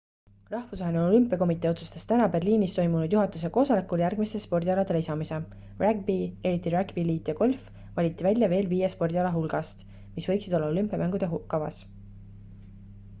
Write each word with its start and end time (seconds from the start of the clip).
rahvusvaheline 0.51 1.01
olümpiakomitee 1.07 1.69
otsustas 1.71 2.07
täna 2.11 2.29
berliinis 2.35 2.73
toimunud 2.77 3.13
juhatuse 3.15 3.51
koosolekul 3.57 4.03
järgmiste 4.05 4.41
spordialade 4.45 4.97
lisamise 4.97 5.39
ragbi 5.83 6.17
eriti 6.53 6.73
ragbi 6.77 7.05
liit 7.11 7.31
ja 7.33 7.37
golf 7.43 7.69
valiti 8.01 8.29
välja 8.31 8.51
veel 8.57 8.73
viie 8.75 8.91
spordiala 8.97 9.35
hulgast 9.39 9.87
mis 10.17 10.31
võiksid 10.33 10.57
olla 10.61 10.73
olümpiamängude 10.77 11.31
kavas 11.55 11.81